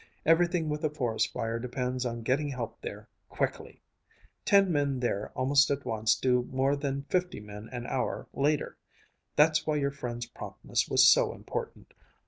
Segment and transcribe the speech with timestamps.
[0.25, 3.83] Everything with a forest fire depends on getting help there quickly.
[4.45, 8.79] Ten men there almost at once do more than fifty men an hour later.
[9.35, 11.93] That's why your friend's promptness was so important.